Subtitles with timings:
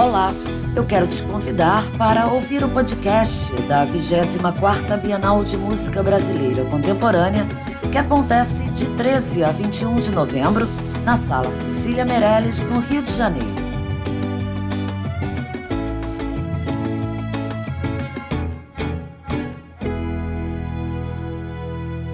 [0.00, 0.32] Olá,
[0.74, 7.46] eu quero te convidar para ouvir o podcast da 24ª Bienal de Música Brasileira Contemporânea,
[7.92, 10.66] que acontece de 13 a 21 de novembro
[11.04, 13.46] na Sala Cecília Meirelles, no Rio de Janeiro.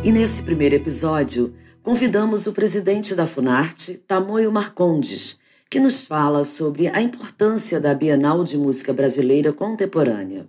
[0.02, 5.38] E nesse primeiro episódio, convidamos o presidente da Funarte, Tamoio Marcondes,
[5.68, 10.48] que nos fala sobre a importância da Bienal de Música Brasileira Contemporânea.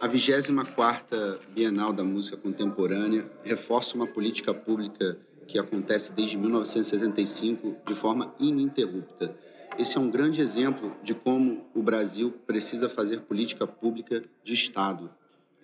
[0.00, 7.94] A 24ª Bienal da Música Contemporânea reforça uma política pública que acontece desde 1975 de
[7.94, 9.34] forma ininterrupta.
[9.78, 15.10] Esse é um grande exemplo de como o Brasil precisa fazer política pública de Estado.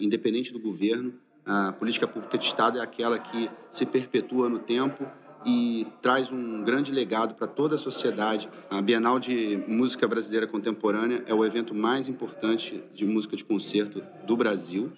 [0.01, 5.07] Independente do governo, a política pública de Estado é aquela que se perpetua no tempo
[5.47, 8.49] e traz um grande legado para toda a sociedade.
[8.69, 14.03] A Bienal de Música Brasileira Contemporânea é o evento mais importante de música de concerto
[14.27, 14.93] do Brasil.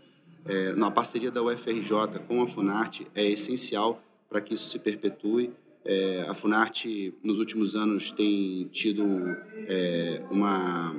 [0.46, 5.52] É, na parceria da UFRJ com a Funarte é essencial para que isso se perpetue.
[5.84, 9.04] É, a Funarte, nos últimos anos, tem tido
[9.66, 10.94] é, uma,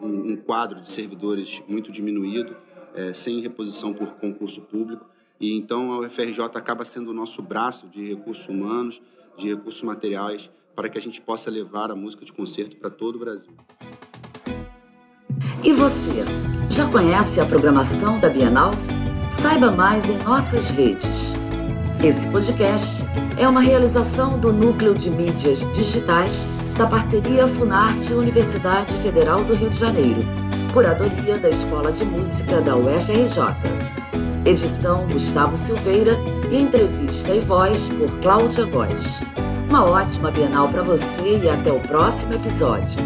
[0.00, 2.56] um, um, quadro de servidores muito diminuído,
[2.94, 5.06] é, sem reposição por concurso público.
[5.40, 9.02] E então a UFRJ acaba sendo o nosso braço de recursos humanos,
[9.36, 13.16] de recursos materiais, para que a gente possa levar a música de concerto para todo
[13.16, 13.52] o Brasil.
[15.64, 16.24] E você,
[16.68, 18.72] já conhece a programação da Bienal?
[19.30, 21.34] Saiba mais em nossas redes.
[22.02, 23.02] Esse podcast
[23.38, 26.44] é uma realização do Núcleo de Mídias Digitais
[26.76, 30.20] da parceria Funarte Universidade Federal do Rio de Janeiro,
[30.72, 33.81] curadoria da Escola de Música da UFRJ.
[34.44, 36.18] Edição Gustavo Silveira
[36.50, 39.20] e entrevista e voz por Cláudia Góes.
[39.70, 42.98] Uma ótima Bienal para você e até o próximo episódio.